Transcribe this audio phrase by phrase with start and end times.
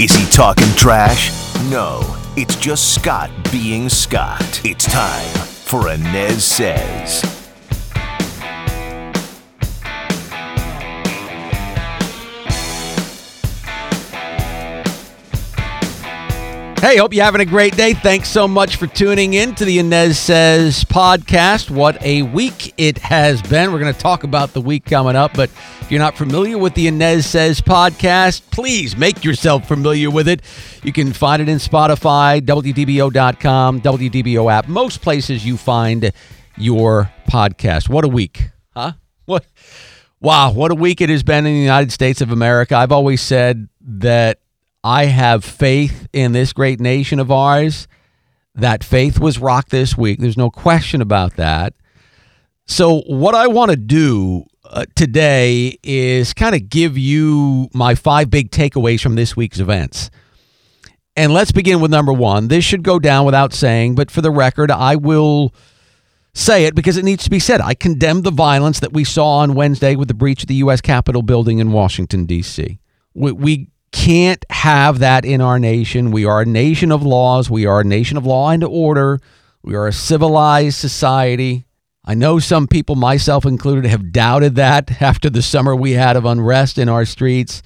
[0.00, 1.30] Is he talking trash?
[1.70, 2.00] No,
[2.36, 4.60] it's just Scott being Scott.
[4.64, 7.43] It's time for Anez Says.
[16.84, 17.94] Hey, hope you're having a great day.
[17.94, 21.70] Thanks so much for tuning in to the Anez Says podcast.
[21.70, 23.72] What a week it has been.
[23.72, 25.48] We're going to talk about the week coming up, but
[25.80, 30.42] if you're not familiar with the Anez Says podcast, please make yourself familiar with it.
[30.82, 36.12] You can find it in Spotify, WDBO.com, WDBO app, most places you find
[36.58, 37.88] your podcast.
[37.88, 38.92] What a week, huh?
[39.24, 39.46] What?
[40.20, 42.76] Wow, what a week it has been in the United States of America.
[42.76, 44.40] I've always said that
[44.84, 47.88] I have faith in this great nation of ours.
[48.54, 50.20] That faith was rocked this week.
[50.20, 51.72] There's no question about that.
[52.66, 58.30] So, what I want to do uh, today is kind of give you my five
[58.30, 60.10] big takeaways from this week's events.
[61.16, 62.48] And let's begin with number one.
[62.48, 65.54] This should go down without saying, but for the record, I will
[66.34, 67.60] say it because it needs to be said.
[67.60, 70.80] I condemn the violence that we saw on Wednesday with the breach of the U.S.
[70.80, 72.80] Capitol building in Washington, D.C.
[73.14, 76.10] We, we can't have that in our nation.
[76.10, 77.48] We are a nation of laws.
[77.48, 79.20] We are a nation of law and order.
[79.62, 81.64] We are a civilized society.
[82.04, 86.24] I know some people, myself included, have doubted that after the summer we had of
[86.24, 87.62] unrest in our streets,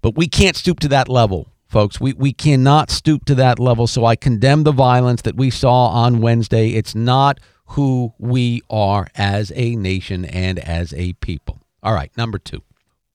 [0.00, 2.00] but we can't stoop to that level, folks.
[2.00, 3.86] We, we cannot stoop to that level.
[3.86, 6.70] So I condemn the violence that we saw on Wednesday.
[6.70, 11.60] It's not who we are as a nation and as a people.
[11.82, 12.62] All right, number two,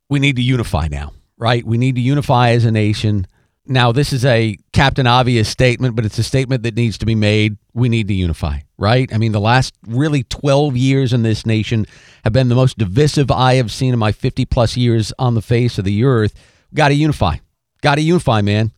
[0.08, 1.66] we need to unify now right?
[1.66, 3.28] We need to unify as a nation.
[3.66, 7.16] Now, this is a Captain Obvious statement, but it's a statement that needs to be
[7.16, 7.58] made.
[7.74, 9.12] We need to unify, right?
[9.14, 11.86] I mean, the last really 12 years in this nation
[12.24, 15.42] have been the most divisive I have seen in my 50 plus years on the
[15.42, 16.34] face of the earth.
[16.74, 17.38] Got to unify.
[17.82, 18.72] Got to unify, man.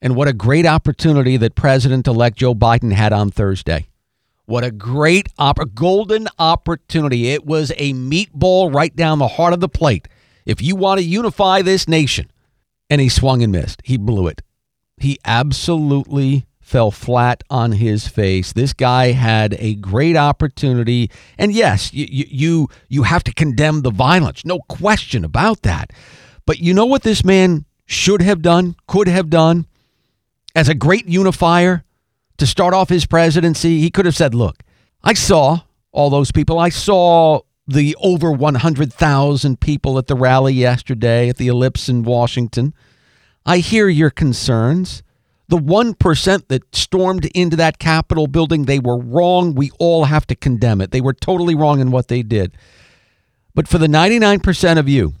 [0.00, 3.86] And what a great opportunity that President elect Joe Biden had on Thursday.
[4.46, 7.28] What a great, op- golden opportunity.
[7.28, 10.08] It was a meatball right down the heart of the plate
[10.44, 12.30] if you want to unify this nation,
[12.90, 14.42] and he swung and missed, he blew it.
[14.98, 18.52] He absolutely fell flat on his face.
[18.52, 23.90] This guy had a great opportunity, and yes, you you you have to condemn the
[23.90, 25.92] violence, no question about that.
[26.46, 29.66] But you know what this man should have done, could have done,
[30.54, 31.84] as a great unifier
[32.38, 33.80] to start off his presidency.
[33.80, 34.62] He could have said, "Look,
[35.02, 35.60] I saw
[35.92, 36.58] all those people.
[36.58, 42.74] I saw the over 100,000 people at the rally yesterday at the Ellipse in Washington.
[43.46, 45.02] I hear your concerns.
[45.48, 49.54] The 1% that stormed into that Capitol building, they were wrong.
[49.54, 50.92] We all have to condemn it.
[50.92, 52.56] They were totally wrong in what they did.
[53.54, 55.12] But for the 99% of you,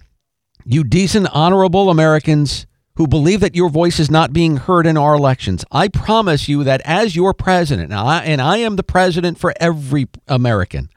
[0.64, 2.66] you decent, honorable Americans
[2.96, 6.64] who believe that your voice is not being heard in our elections, I promise you
[6.64, 10.88] that as your president, and I, and I am the president for every American,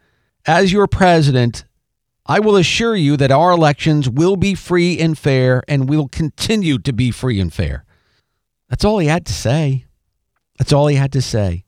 [0.45, 1.65] as your president,
[2.25, 6.79] I will assure you that our elections will be free and fair and will continue
[6.79, 7.85] to be free and fair.
[8.69, 9.85] That's all he had to say.
[10.57, 11.65] That's all he had to say.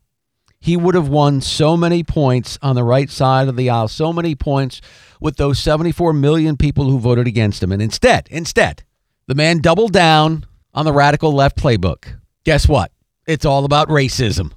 [0.60, 4.12] He would have won so many points on the right side of the aisle, so
[4.12, 4.82] many points
[5.22, 7.72] with those 74 million people who voted against him.
[7.72, 8.84] And instead, instead,
[9.28, 12.20] the man doubled down on the radical left playbook.
[12.44, 12.92] Guess what?
[13.28, 14.54] It's all about racism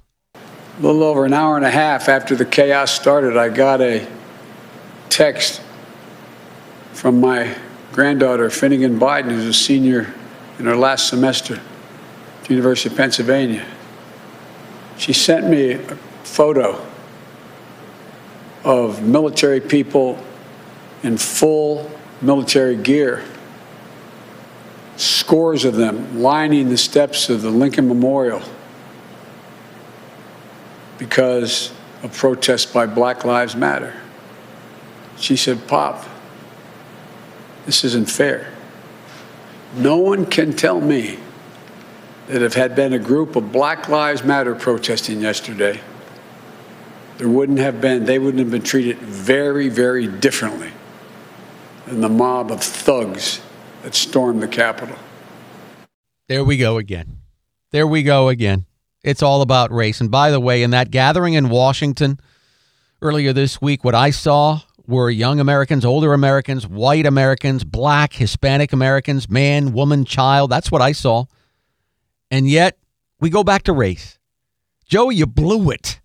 [0.81, 4.07] a little over an hour and a half after the chaos started, I got a
[5.09, 5.61] text
[6.93, 7.55] from my
[7.91, 10.11] granddaughter, Finnegan Biden, who's a senior
[10.57, 13.63] in her last semester at the University of Pennsylvania.
[14.97, 15.79] She sent me a
[16.23, 16.83] photo
[18.63, 20.17] of military people
[21.03, 21.91] in full
[22.23, 23.23] military gear,
[24.97, 28.41] scores of them lining the steps of the Lincoln Memorial
[31.01, 31.71] because
[32.03, 33.91] of protests by Black Lives Matter.
[35.17, 36.05] She said, Pop,
[37.65, 38.53] this isn't fair.
[39.75, 41.17] No one can tell me
[42.27, 45.81] that if had been a group of Black Lives Matter protesting yesterday,
[47.17, 50.71] there wouldn't have been, they wouldn't have been treated very, very differently
[51.87, 53.41] than the mob of thugs
[53.81, 54.97] that stormed the Capitol.
[56.27, 57.17] There we go again.
[57.71, 58.67] There we go again.
[59.03, 59.99] It's all about race.
[59.99, 62.19] And by the way, in that gathering in Washington
[63.01, 68.73] earlier this week, what I saw were young Americans, older Americans, white Americans, black, Hispanic
[68.73, 70.51] Americans, man, woman, child.
[70.51, 71.25] That's what I saw.
[72.29, 72.77] And yet,
[73.19, 74.19] we go back to race.
[74.85, 75.99] Joe, you blew it.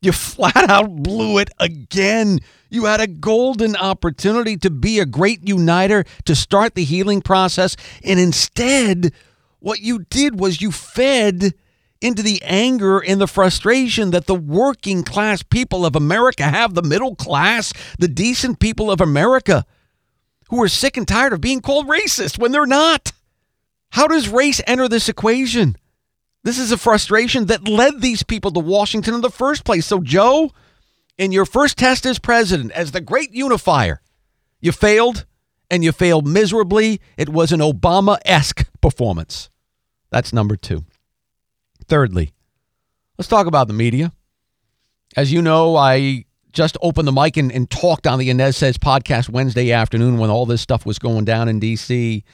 [0.00, 2.38] You flat out blew it again.
[2.70, 7.76] You had a golden opportunity to be a great uniter, to start the healing process.
[8.04, 9.12] And instead,
[9.58, 11.54] what you did was you fed
[12.02, 16.82] into the anger and the frustration that the working class people of America have, the
[16.82, 19.64] middle class, the decent people of America,
[20.50, 23.12] who are sick and tired of being called racist when they're not.
[23.90, 25.76] How does race enter this equation?
[26.44, 29.86] This is a frustration that led these people to Washington in the first place.
[29.86, 30.50] So, Joe,
[31.16, 34.00] in your first test as president, as the great unifier,
[34.60, 35.24] you failed
[35.70, 37.00] and you failed miserably.
[37.16, 39.50] It was an Obama esque performance.
[40.10, 40.84] That's number two.
[41.82, 42.32] Thirdly,
[43.18, 44.12] let's talk about the media.
[45.16, 48.78] As you know, I just opened the mic and, and talked on the Anez Says
[48.78, 52.24] podcast Wednesday afternoon when all this stuff was going down in D.C.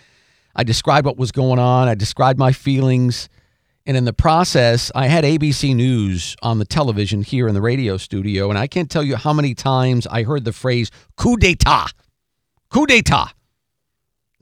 [0.54, 3.28] I described what was going on, I described my feelings.
[3.86, 7.96] And in the process, I had ABC News on the television here in the radio
[7.96, 8.50] studio.
[8.50, 11.92] And I can't tell you how many times I heard the phrase coup d'etat.
[12.68, 13.32] Coup d'etat.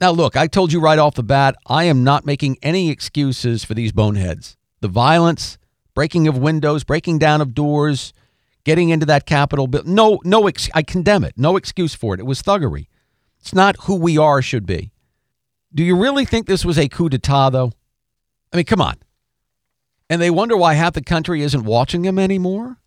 [0.00, 3.64] Now, look, I told you right off the bat, I am not making any excuses
[3.64, 5.58] for these boneheads the violence,
[5.94, 8.12] breaking of windows, breaking down of doors,
[8.64, 9.94] getting into that Capitol building.
[9.94, 11.34] No, no, ex- I condemn it.
[11.36, 12.20] No excuse for it.
[12.20, 12.86] It was thuggery.
[13.40, 14.92] It's not who we are should be.
[15.74, 17.72] Do you really think this was a coup d'etat, though?
[18.52, 18.96] I mean, come on.
[20.08, 22.78] And they wonder why half the country isn't watching them anymore?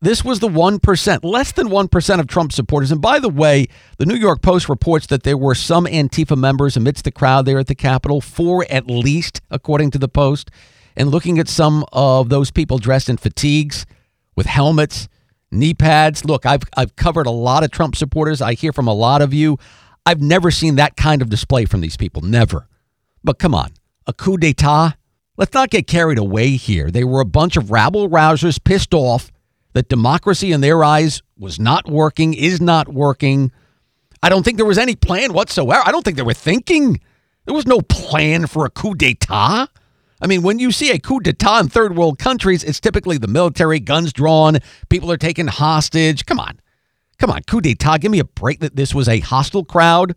[0.00, 2.90] This was the 1%, less than 1% of Trump supporters.
[2.90, 6.76] And by the way, the New York Post reports that there were some Antifa members
[6.76, 10.50] amidst the crowd there at the Capitol, four at least, according to the Post
[10.96, 13.86] and looking at some of those people dressed in fatigues
[14.36, 15.08] with helmets,
[15.50, 16.24] knee pads.
[16.24, 18.40] Look, I've, I've covered a lot of Trump supporters.
[18.42, 19.58] I hear from a lot of you.
[20.04, 22.22] I've never seen that kind of display from these people.
[22.22, 22.66] Never.
[23.22, 23.70] But come on,
[24.06, 24.94] a coup d'etat?
[25.36, 26.90] Let's not get carried away here.
[26.90, 29.30] They were a bunch of rabble rousers pissed off
[29.72, 33.50] that democracy in their eyes was not working, is not working.
[34.22, 35.82] I don't think there was any plan whatsoever.
[35.84, 37.00] I don't think they were thinking.
[37.46, 39.68] There was no plan for a coup d'etat.
[40.22, 43.26] I mean, when you see a coup d'etat in third world countries, it's typically the
[43.26, 44.58] military, guns drawn,
[44.88, 46.24] people are taken hostage.
[46.26, 46.60] Come on.
[47.18, 47.98] Come on, coup d'etat.
[47.98, 50.14] Give me a break that this was a hostile crowd.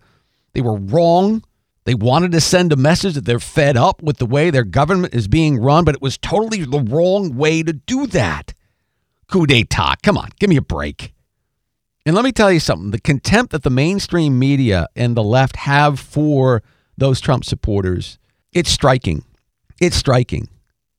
[0.53, 1.43] They were wrong.
[1.85, 5.15] They wanted to send a message that they're fed up with the way their government
[5.15, 8.53] is being run, but it was totally the wrong way to do that.
[9.27, 9.95] Coup d'etat.
[10.03, 11.13] Come on, give me a break.
[12.05, 15.55] And let me tell you something the contempt that the mainstream media and the left
[15.55, 16.61] have for
[16.95, 18.19] those Trump supporters,
[18.53, 19.23] it's striking.
[19.79, 20.47] It's striking.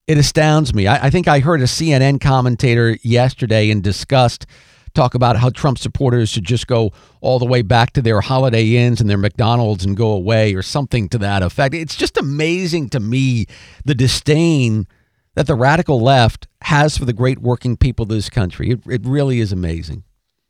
[0.07, 0.87] It astounds me.
[0.87, 4.45] I, I think I heard a CNN commentator yesterday in disgust
[4.93, 6.91] talk about how Trump supporters should just go
[7.21, 10.61] all the way back to their Holiday Inns and their McDonald's and go away or
[10.61, 11.75] something to that effect.
[11.75, 13.45] It's just amazing to me
[13.85, 14.87] the disdain
[15.35, 18.71] that the radical left has for the great working people of this country.
[18.71, 20.03] It, it really is amazing.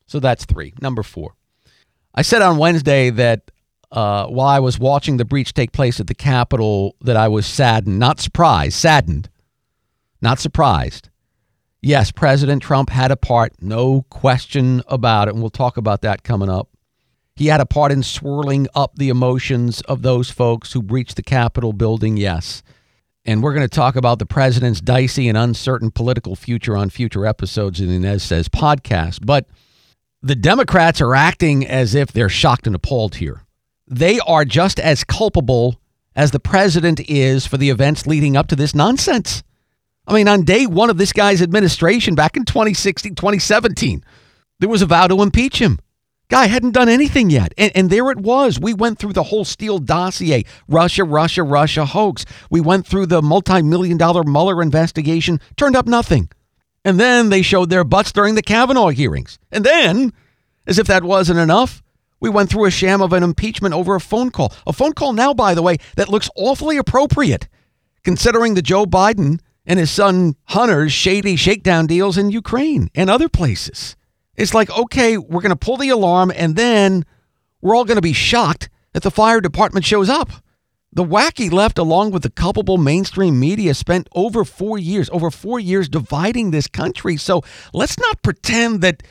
[0.05, 0.73] So that's three.
[0.81, 1.35] Number four.
[2.15, 3.51] I said on Wednesday that
[3.91, 7.45] uh, while I was watching the breach take place at the Capitol that I was
[7.45, 9.29] saddened, not surprised, saddened,
[10.21, 11.09] not surprised.
[11.81, 16.23] Yes, President Trump had a part, no question about it, and we'll talk about that
[16.23, 16.69] coming up.
[17.35, 21.23] He had a part in swirling up the emotions of those folks who breached the
[21.23, 22.63] Capitol building, yes.
[23.23, 27.25] And we're going to talk about the president's dicey and uncertain political future on future
[27.25, 29.25] episodes in the Anez Says podcast.
[29.25, 29.47] But
[30.21, 33.43] the Democrats are acting as if they're shocked and appalled here
[33.87, 35.79] they are just as culpable
[36.15, 39.43] as the president is for the events leading up to this nonsense.
[40.07, 44.03] I mean, on day one of this guy's administration back in 2016, 2017,
[44.59, 45.79] there was a vow to impeach him.
[46.29, 47.53] Guy hadn't done anything yet.
[47.57, 48.59] And, and there it was.
[48.59, 52.25] We went through the whole Steele dossier Russia, Russia, Russia hoax.
[52.49, 56.29] We went through the multi million dollar Mueller investigation, turned up nothing.
[56.83, 59.39] And then they showed their butts during the Kavanaugh hearings.
[59.51, 60.13] And then,
[60.65, 61.81] as if that wasn't enough,
[62.19, 64.53] we went through a sham of an impeachment over a phone call.
[64.65, 67.47] A phone call now, by the way, that looks awfully appropriate,
[68.03, 73.29] considering the Joe Biden and his son Hunter's shady shakedown deals in Ukraine and other
[73.29, 73.95] places.
[74.35, 77.05] It's like, okay, we're going to pull the alarm and then
[77.61, 80.29] we're all going to be shocked that the fire department shows up.
[80.93, 85.59] The wacky left, along with the culpable mainstream media, spent over four years, over four
[85.59, 87.17] years dividing this country.
[87.17, 87.43] So
[87.73, 89.03] let's not pretend that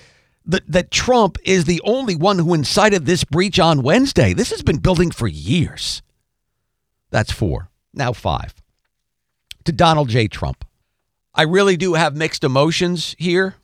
[0.47, 4.33] that, that Trump is the only one who incited this breach on Wednesday.
[4.33, 6.03] This has been building for years.
[7.11, 7.71] That's four.
[7.93, 8.55] now five,
[9.65, 10.29] to Donald J.
[10.29, 10.65] Trump.
[11.35, 13.57] I really do have mixed emotions here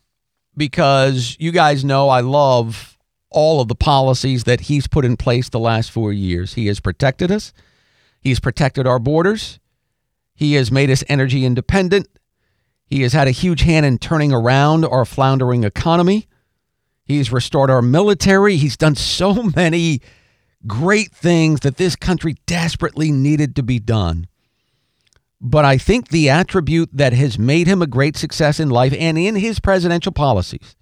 [0.55, 2.97] because you guys know I love
[3.29, 6.53] all of the policies that he's put in place the last four years.
[6.53, 7.53] He has protected us,
[8.21, 9.59] he's protected our borders,
[10.35, 12.07] he has made us energy independent,
[12.85, 16.27] he has had a huge hand in turning around our floundering economy.
[17.05, 18.55] He's restored our military.
[18.55, 20.01] He's done so many
[20.65, 24.27] great things that this country desperately needed to be done.
[25.41, 29.17] But I think the attribute that has made him a great success in life and
[29.17, 30.75] in his presidential policies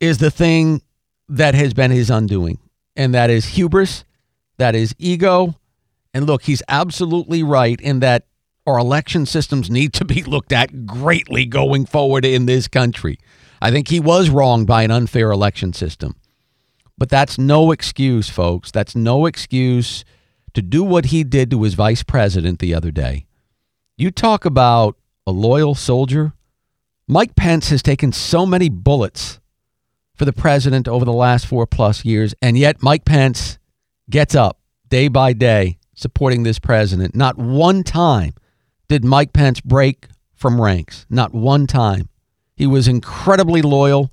[0.00, 0.82] is the thing
[1.30, 2.58] that has been his undoing.
[2.94, 4.04] And that is hubris,
[4.58, 5.54] that is ego.
[6.12, 8.26] And look, he's absolutely right in that
[8.66, 13.18] our election systems need to be looked at greatly going forward in this country.
[13.64, 16.16] I think he was wronged by an unfair election system.
[16.98, 18.70] But that's no excuse, folks.
[18.70, 20.04] That's no excuse
[20.52, 23.24] to do what he did to his vice president the other day.
[23.96, 26.34] You talk about a loyal soldier.
[27.08, 29.40] Mike Pence has taken so many bullets
[30.14, 33.58] for the president over the last four plus years, and yet Mike Pence
[34.10, 34.58] gets up
[34.90, 37.14] day by day supporting this president.
[37.14, 38.34] Not one time
[38.88, 41.06] did Mike Pence break from ranks.
[41.08, 42.10] Not one time.
[42.54, 44.10] He was incredibly loyal.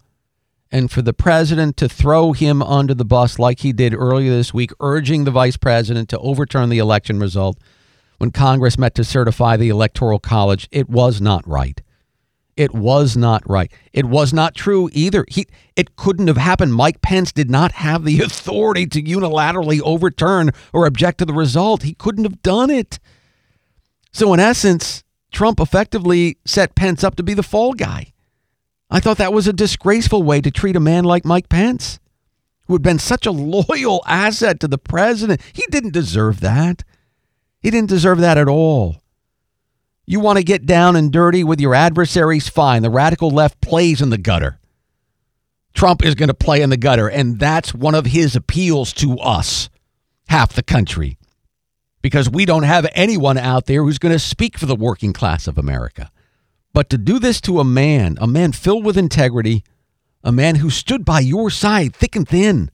[0.71, 4.53] And for the president to throw him under the bus like he did earlier this
[4.53, 7.57] week, urging the vice president to overturn the election result,
[8.19, 11.81] when Congress met to certify the Electoral College, it was not right.
[12.55, 13.71] It was not right.
[13.91, 15.25] It was not true either.
[15.27, 16.75] He, it couldn't have happened.
[16.75, 21.83] Mike Pence did not have the authority to unilaterally overturn or object to the result.
[21.83, 22.99] He couldn't have done it.
[24.11, 28.10] So, in essence, Trump effectively set Pence up to be the fall guy.
[28.93, 31.99] I thought that was a disgraceful way to treat a man like Mike Pence,
[32.67, 35.41] who had been such a loyal asset to the president.
[35.53, 36.83] He didn't deserve that.
[37.61, 39.01] He didn't deserve that at all.
[40.05, 42.49] You want to get down and dirty with your adversaries?
[42.49, 42.81] Fine.
[42.81, 44.59] The radical left plays in the gutter.
[45.73, 49.17] Trump is going to play in the gutter, and that's one of his appeals to
[49.19, 49.69] us,
[50.27, 51.17] half the country,
[52.01, 55.47] because we don't have anyone out there who's going to speak for the working class
[55.47, 56.11] of America.
[56.73, 59.63] But to do this to a man, a man filled with integrity,
[60.23, 62.71] a man who stood by your side thick and thin,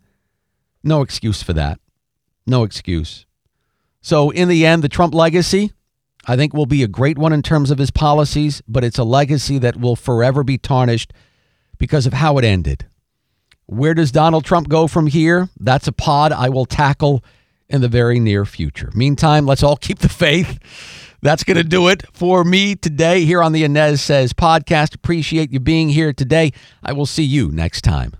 [0.83, 1.79] no excuse for that.
[2.45, 3.25] No excuse.
[4.01, 5.73] So, in the end, the Trump legacy,
[6.25, 9.03] I think, will be a great one in terms of his policies, but it's a
[9.03, 11.11] legacy that will forever be tarnished
[11.77, 12.85] because of how it ended.
[13.65, 15.49] Where does Donald Trump go from here?
[15.59, 17.23] That's a pod I will tackle
[17.67, 18.91] in the very near future.
[18.93, 20.57] Meantime, let's all keep the faith.
[21.21, 24.95] That's going to do it for me today here on the Anez Says podcast.
[24.95, 26.51] Appreciate you being here today.
[26.83, 28.13] I will see you next time.